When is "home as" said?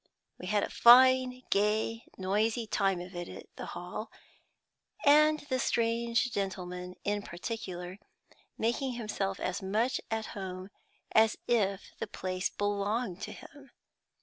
10.33-11.37